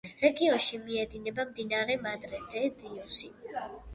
[0.21, 3.33] რეგიონში მიედინება მდინარე მადრე-დე-დიოსი.